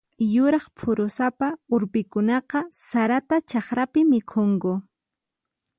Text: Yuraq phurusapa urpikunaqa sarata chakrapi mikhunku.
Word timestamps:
Yuraq 0.35 0.65
phurusapa 0.79 1.47
urpikunaqa 1.75 2.59
sarata 2.87 3.35
chakrapi 3.49 4.01
mikhunku. 4.11 4.73